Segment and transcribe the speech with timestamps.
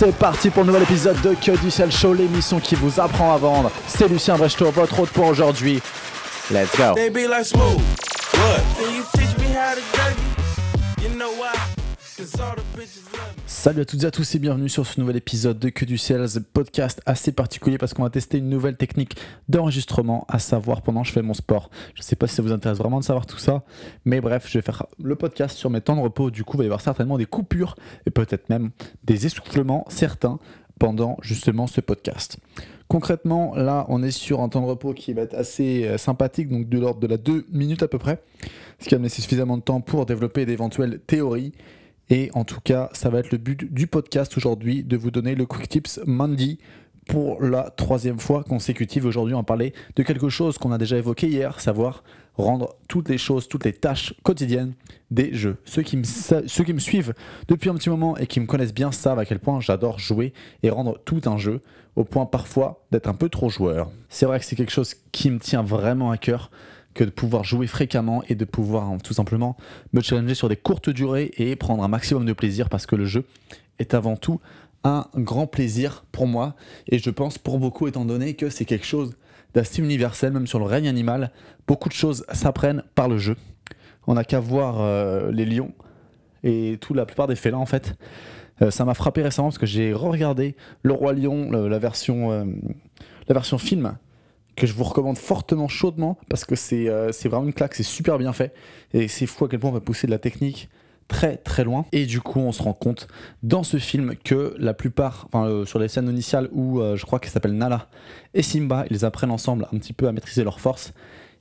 [0.00, 3.34] C'est parti pour un nouvel épisode de Que du Sel Show, l'émission qui vous apprend
[3.34, 3.70] à vendre.
[3.86, 5.82] C'est Lucien Brechto, votre hôte pour aujourd'hui.
[6.50, 6.94] Let's go.
[13.60, 15.98] Salut à toutes et à tous et bienvenue sur ce nouvel épisode de Que du
[15.98, 19.16] Sales, podcast assez particulier parce qu'on va tester une nouvelle technique
[19.50, 21.68] d'enregistrement, à savoir pendant que je fais mon sport.
[21.94, 23.62] Je sais pas si ça vous intéresse vraiment de savoir tout ça,
[24.06, 26.30] mais bref, je vais faire le podcast sur mes temps de repos.
[26.30, 27.76] Du coup, il va y avoir certainement des coupures
[28.06, 28.70] et peut-être même
[29.04, 30.38] des essoufflements certains
[30.78, 32.38] pendant justement ce podcast.
[32.88, 36.48] Concrètement, là, on est sur un temps de repos qui va être assez euh, sympathique,
[36.48, 38.22] donc de l'ordre de la 2 minutes à peu près,
[38.78, 41.52] ce qui va me laisser suffisamment de temps pour développer d'éventuelles théories.
[42.10, 45.34] Et en tout cas, ça va être le but du podcast aujourd'hui, de vous donner
[45.34, 46.58] le Quick Tips Monday
[47.06, 49.06] pour la troisième fois consécutive.
[49.06, 52.02] Aujourd'hui, on va parler de quelque chose qu'on a déjà évoqué hier, savoir
[52.36, 54.74] rendre toutes les choses, toutes les tâches quotidiennes
[55.10, 55.56] des jeux.
[55.64, 57.14] Ceux qui me, sa- ceux qui me suivent
[57.48, 60.32] depuis un petit moment et qui me connaissent bien savent à quel point j'adore jouer
[60.62, 61.60] et rendre tout un jeu,
[61.96, 63.90] au point parfois d'être un peu trop joueur.
[64.08, 66.50] C'est vrai que c'est quelque chose qui me tient vraiment à cœur
[66.94, 69.56] que de pouvoir jouer fréquemment et de pouvoir hein, tout simplement
[69.92, 73.04] me challenger sur des courtes durées et prendre un maximum de plaisir parce que le
[73.04, 73.24] jeu
[73.78, 74.40] est avant tout
[74.82, 76.56] un grand plaisir pour moi.
[76.88, 79.14] Et je pense pour beaucoup étant donné que c'est quelque chose
[79.54, 81.32] d'assez universel même sur le règne animal
[81.66, 83.36] beaucoup de choses s'apprennent par le jeu.
[84.06, 85.72] On n'a qu'à voir euh, les lions
[86.42, 87.94] et tout la plupart des félins en fait.
[88.62, 93.58] Euh, ça m'a frappé récemment parce que j'ai re-regardé le roi lion euh, la version
[93.58, 93.96] film
[94.56, 98.18] que je vous recommande fortement chaudement parce que c'est euh, vraiment une claque, c'est super
[98.18, 98.54] bien fait.
[98.92, 100.68] Et c'est fou à quel point on va pousser de la technique
[101.10, 101.84] très très loin.
[101.92, 103.08] Et du coup on se rend compte
[103.42, 107.04] dans ce film que la plupart, enfin euh, sur les scènes initiales où euh, je
[107.04, 107.88] crois qu'elle s'appelle Nala
[108.32, 110.92] et Simba, ils apprennent ensemble un petit peu à maîtriser leurs forces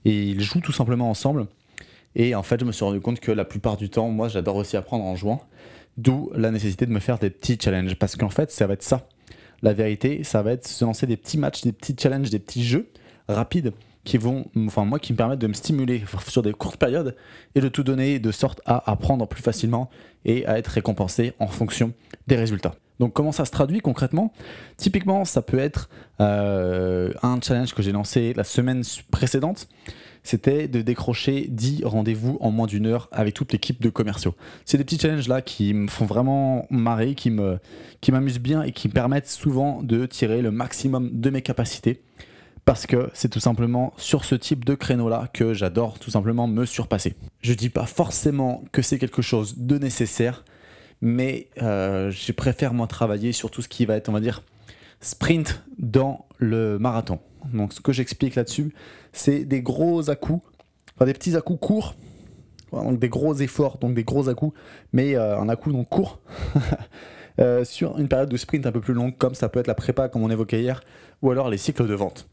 [0.05, 1.47] et ils jouent tout simplement ensemble.
[2.16, 4.55] Et en fait je me suis rendu compte que la plupart du temps moi j'adore
[4.55, 5.41] aussi apprendre en jouant
[5.97, 8.83] d'où la nécessité de me faire des petits challenges parce qu'en fait ça va être
[8.83, 9.07] ça
[9.61, 12.63] la vérité, ça va être se lancer des petits matchs, des petits challenges, des petits
[12.63, 12.89] jeux
[13.27, 17.16] rapides qui vont, enfin moi, qui me permettent de me stimuler sur des courtes périodes
[17.56, 19.89] et de tout donner de sorte à apprendre plus facilement
[20.25, 21.94] et à être récompensé en fonction
[22.28, 22.75] des résultats.
[22.99, 24.33] Donc comment ça se traduit concrètement?
[24.77, 25.89] Typiquement, ça peut être
[26.19, 29.67] euh, un challenge que j'ai lancé la semaine précédente.
[30.23, 34.35] C'était de décrocher 10 rendez-vous en moins d'une heure avec toute l'équipe de commerciaux.
[34.65, 38.89] C'est des petits challenges là qui me font vraiment marrer, qui m'amusent bien et qui
[38.89, 42.01] me permettent souvent de tirer le maximum de mes capacités.
[42.66, 46.66] Parce que c'est tout simplement sur ce type de créneau-là que j'adore tout simplement me
[46.66, 47.16] surpasser.
[47.41, 50.43] Je dis pas forcément que c'est quelque chose de nécessaire,
[51.01, 54.43] mais euh, je préfère moi travailler sur tout ce qui va être, on va dire,
[55.01, 57.19] sprint dans le marathon.
[57.53, 58.73] Donc ce que j'explique là-dessus,
[59.13, 60.45] c'est des gros à-coups,
[60.95, 61.95] enfin des petits à-coups courts,
[62.71, 64.57] donc des gros efforts, donc des gros à-coups,
[64.93, 66.19] mais euh, un à-coup donc court,
[67.39, 69.75] euh, sur une période de sprint un peu plus longue, comme ça peut être la
[69.75, 70.81] prépa, comme on évoquait hier,
[71.21, 72.27] ou alors les cycles de vente.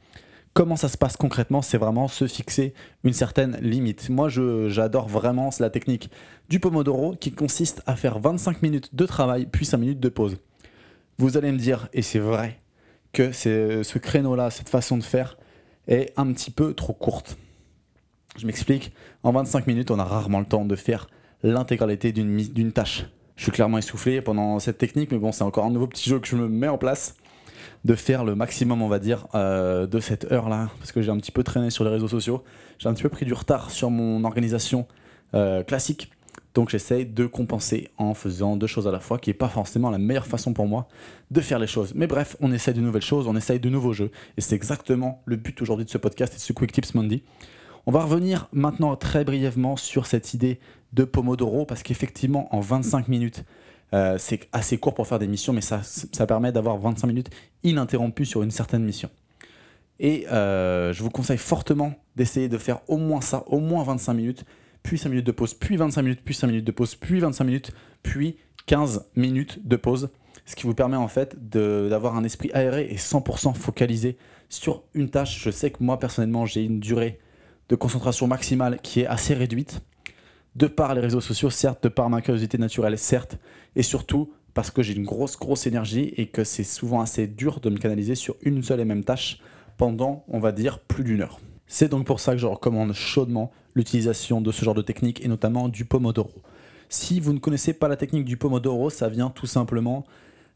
[0.57, 2.73] Comment ça se passe concrètement C'est vraiment se fixer
[3.05, 4.09] une certaine limite.
[4.09, 6.09] Moi, j'adore vraiment la technique
[6.49, 10.39] du Pomodoro qui consiste à faire 25 minutes de travail puis 5 minutes de pause.
[11.19, 12.59] Vous allez me dire, et c'est vrai,
[13.13, 15.37] que c'est- ce créneau-là, cette façon de faire,
[15.89, 17.37] est un petit peu trop courte.
[18.39, 18.93] Je m'explique.
[19.25, 21.11] En 25 minutes, on a rarement le temps de faire
[21.43, 23.05] l'intégralité d'une tâche.
[23.37, 26.19] Je suis clairement essoufflé pendant cette technique, mais bon, c'est encore un nouveau petit jeu
[26.19, 27.15] que je me mets en place
[27.85, 31.17] de faire le maximum, on va dire, euh, de cette heure-là, parce que j'ai un
[31.19, 32.45] petit peu traîné sur les réseaux sociaux.
[32.79, 34.87] J'ai un petit peu pris du retard sur mon organisation
[35.35, 36.11] euh, classique.
[36.55, 39.91] Donc j'essaye de compenser en faisant deux choses à la fois, qui n'est pas forcément
[39.91, 40.89] la meilleure façon pour moi
[41.31, 41.93] de faire les choses.
[41.95, 44.11] Mais bref, on essaye de nouvelles choses, on essaye de nouveaux jeux.
[44.39, 47.23] Et c'est exactement le but aujourd'hui de ce podcast et de ce Quick Tips Monday.
[47.85, 50.59] On va revenir maintenant très brièvement sur cette idée
[50.95, 53.45] de Pomodoro, parce qu'effectivement, en 25 minutes,
[53.95, 57.31] euh, c'est assez court pour faire des missions, mais ça, ça permet d'avoir 25 minutes
[57.63, 59.11] ininterrompues sur une certaine mission.
[59.99, 64.15] Et euh, je vous conseille fortement d'essayer de faire au moins ça, au moins 25
[64.15, 64.45] minutes,
[64.83, 67.45] puis 5 minutes de pause, puis 25 minutes, puis 5 minutes de pause, puis 25
[67.45, 68.37] minutes, puis
[68.67, 70.11] 15 minutes de pause.
[70.45, 74.17] Ce qui vous permet en fait d'avoir un esprit aéré et 100% focalisé
[74.49, 75.43] sur une tâche.
[75.43, 77.19] Je sais que moi personnellement j'ai une durée
[77.69, 79.81] de concentration maximale qui est assez réduite,
[80.57, 83.39] de par les réseaux sociaux, certes, de par ma curiosité naturelle, certes,
[83.77, 87.61] et surtout parce que j'ai une grosse, grosse énergie et que c'est souvent assez dur
[87.61, 89.39] de me canaliser sur une seule et même tâche
[89.77, 91.41] pendant, on va dire, plus d'une heure.
[91.67, 95.29] C'est donc pour ça que je recommande chaudement l'utilisation de ce genre de technique et
[95.29, 96.33] notamment du Pomodoro.
[96.89, 100.07] Si vous ne connaissez pas la technique du Pomodoro, ça vient tout simplement.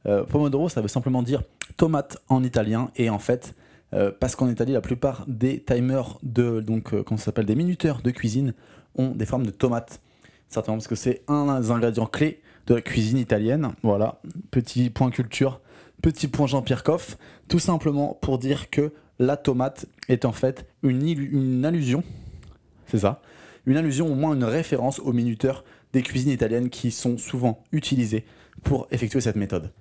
[0.07, 1.43] euh, pomodoro, ça veut simplement dire
[1.77, 3.55] tomate en italien et en fait,
[3.93, 7.57] euh, parce qu'en Italie, la plupart des timers de donc euh, comment ça s'appelle des
[7.57, 8.55] minuteurs de cuisine
[8.97, 10.01] ont des formes de tomates.
[10.49, 13.73] Certainement parce que c'est un des ingrédients clés de la cuisine italienne.
[13.83, 14.21] Voilà,
[14.51, 15.61] petit point culture,
[16.03, 21.07] petit point Jean-Pierre Coff, tout simplement pour dire que la tomate est en fait une,
[21.07, 22.03] une allusion,
[22.87, 23.23] c'est ça,
[23.67, 28.25] une allusion, au moins une référence aux minuteurs des cuisines italiennes qui sont souvent utilisées
[28.63, 29.73] pour effectuer cette méthode.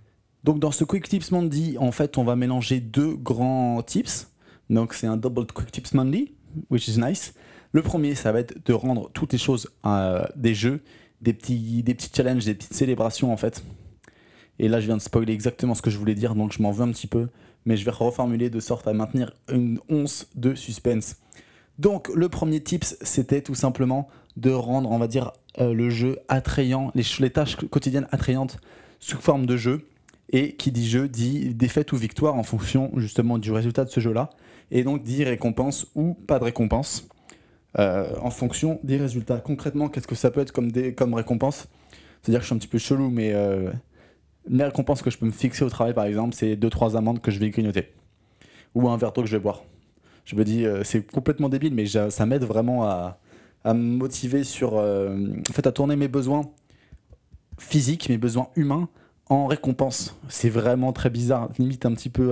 [0.44, 4.32] Donc dans ce Quick Tips Monday, en fait, on va mélanger deux grands tips.
[4.70, 6.34] Donc c'est un double Quick Tips Monday,
[6.70, 7.34] which is nice.
[7.72, 10.82] Le premier, ça va être de rendre toutes les choses euh, des jeux,
[11.22, 13.64] des petits, des petits challenges, des petites célébrations en fait.
[14.58, 16.72] Et là, je viens de spoiler exactement ce que je voulais dire, donc je m'en
[16.72, 17.30] veux un petit peu,
[17.66, 21.18] mais je vais reformuler de sorte à maintenir une once de suspense.
[21.78, 26.20] Donc le premier tips, c'était tout simplement de rendre, on va dire, euh, le jeu
[26.28, 28.60] attrayant, les, les tâches quotidiennes attrayantes
[29.00, 29.88] sous forme de jeu.
[30.32, 34.00] Et qui dit jeu dit défaite ou victoire en fonction justement du résultat de ce
[34.00, 34.30] jeu-là.
[34.70, 37.08] Et donc dit récompense ou pas de récompense
[37.78, 39.38] euh, en fonction des résultats.
[39.38, 41.68] Concrètement, qu'est-ce que ça peut être comme, récompense?
[42.22, 43.72] C'est-à-dire que je suis un petit peu chelou, mais euh,
[44.48, 47.32] les récompenses que je peux me fixer au travail, par exemple, c'est 2-3 amendes que
[47.32, 47.94] je vais grignoter.
[48.76, 49.64] Ou un verre d'eau que je vais boire.
[50.26, 53.20] Je me dis, euh, c'est complètement débile, mais ça m'aide vraiment à,
[53.64, 54.78] à me motiver sur.
[54.78, 56.50] euh, en fait, à tourner mes besoins
[57.60, 58.90] physiques, mes besoins humains
[59.28, 60.18] en récompense.
[60.28, 62.30] C'est vraiment très bizarre, limite un petit peu.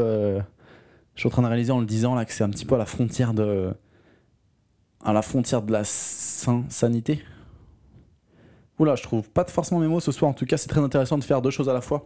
[1.16, 2.76] je suis en train de réaliser en le disant là que c'est un petit peu
[2.76, 3.72] à la frontière de.
[5.08, 7.24] À la frontière de la sain- sanité.
[8.78, 10.30] Oula, je trouve pas forcément mes mots ce soir.
[10.30, 12.06] En tout cas, c'est très intéressant de faire deux choses à la fois.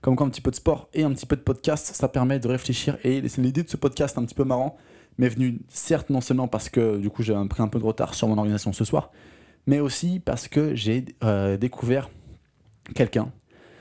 [0.00, 2.40] Comme quoi, un petit peu de sport et un petit peu de podcast, ça permet
[2.40, 2.96] de réfléchir.
[3.04, 4.78] Et l'idée de ce podcast un petit peu marrant
[5.18, 8.14] m'est venue, certes, non seulement parce que du coup j'ai pris un peu de retard
[8.14, 9.10] sur mon organisation ce soir,
[9.66, 12.08] mais aussi parce que j'ai euh, découvert
[12.94, 13.30] quelqu'un.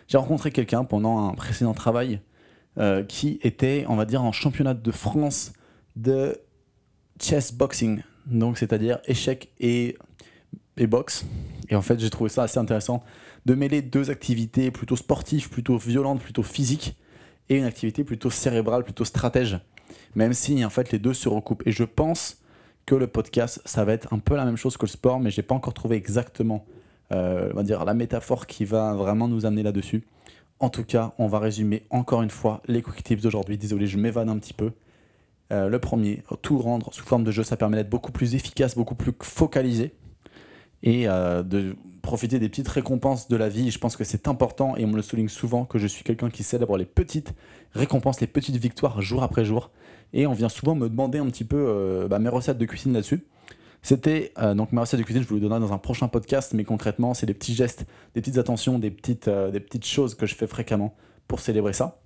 [0.08, 2.22] J'ai rencontré quelqu'un pendant un précédent travail
[2.80, 5.54] euh, qui était, on va dire, en championnat de France
[5.96, 6.38] de
[7.22, 9.97] chess boxing, donc c'est-à-dire échec et,
[10.88, 11.25] boxe.
[11.69, 13.03] Et en fait, j'ai trouvé ça assez intéressant
[13.45, 16.97] de mêler deux activités plutôt sportives, plutôt violentes, plutôt physiques,
[17.50, 19.59] et une activité plutôt cérébrale, plutôt stratège.
[20.15, 21.65] Même si en fait les deux se recoupent.
[21.65, 22.41] Et je pense
[22.85, 25.31] que le podcast, ça va être un peu la même chose que le sport, mais
[25.31, 26.65] j'ai pas encore trouvé exactement,
[27.12, 30.03] euh, la métaphore qui va vraiment nous amener là-dessus.
[30.59, 33.57] En tout cas, on va résumer encore une fois les quick tips d'aujourd'hui.
[33.57, 34.71] Désolé, je m'évade un petit peu.
[35.52, 38.76] Euh, le premier, tout rendre sous forme de jeu, ça permet d'être beaucoup plus efficace,
[38.76, 39.94] beaucoup plus focalisé
[40.84, 43.72] et euh, de profiter des petites récompenses de la vie.
[43.72, 46.30] Je pense que c'est important et on me le souligne souvent que je suis quelqu'un
[46.30, 47.34] qui célèbre les petites
[47.74, 49.72] récompenses, les petites victoires jour après jour.
[50.14, 52.94] Et on vient souvent me demander un petit peu euh, bah, mes recettes de cuisine
[52.94, 53.26] là-dessus.
[53.84, 56.66] C'était donc ma recette de cuisine, je vous le donnerai dans un prochain podcast, mais
[56.66, 57.86] concrètement, c'est des petits gestes,
[58.16, 60.96] des petites attentions, des petites, des petites choses que je fais fréquemment
[61.28, 62.02] pour célébrer ça.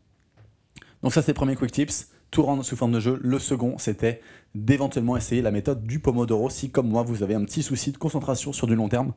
[1.02, 3.19] Donc ça, c'est le premier quick tips, tout rendre sous forme de jeu.
[3.22, 4.22] Le second, c'était
[4.56, 7.98] d'éventuellement essayer la méthode du Pomodoro si, comme moi, vous avez un petit souci de
[7.98, 9.13] concentration sur du long terme.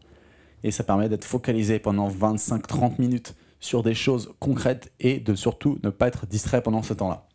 [0.64, 5.78] Et ça permet d'être focalisé pendant 25-30 minutes sur des choses concrètes et de surtout
[5.82, 7.26] ne pas être distrait pendant ce temps-là.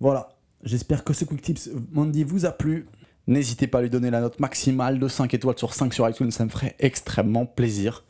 [0.00, 0.30] Voilà,
[0.62, 2.86] j'espère que ce Quick Tips Mandy vous a plu.
[3.26, 6.30] N'hésitez pas à lui donner la note maximale de 5 étoiles sur 5 sur iTunes,
[6.30, 8.04] ça me ferait extrêmement plaisir.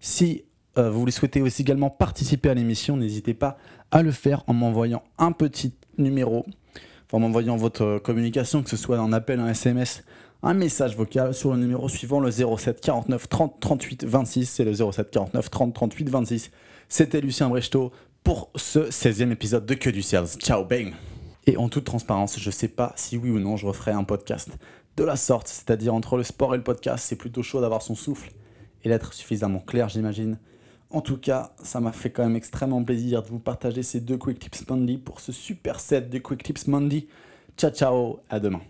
[0.00, 0.44] Si
[0.78, 3.58] euh, vous voulez souhaiter aussi également participer à l'émission, n'hésitez pas
[3.90, 6.46] à le faire en m'envoyant un petit numéro,
[7.12, 10.04] en m'envoyant votre communication, que ce soit un appel, un SMS,
[10.42, 14.46] un message vocal sur le numéro suivant, le 07 49 30 38 26.
[14.46, 16.50] C'est le 07 49 30 38 26.
[16.88, 17.92] C'était Lucien Brechtot
[18.22, 20.28] pour ce 16e épisode de Que du Sales.
[20.38, 20.92] Ciao, bang
[21.46, 24.50] Et en toute transparence, je sais pas si oui ou non je referai un podcast
[24.96, 27.94] de la sorte, c'est-à-dire entre le sport et le podcast, c'est plutôt chaud d'avoir son
[27.94, 28.32] souffle
[28.84, 30.38] et d'être suffisamment clair, j'imagine.
[30.90, 34.16] En tout cas, ça m'a fait quand même extrêmement plaisir de vous partager ces deux
[34.16, 37.06] Quick Tips Monday pour ce super set de Quick Tips Monday.
[37.56, 38.60] Ciao ciao, à demain.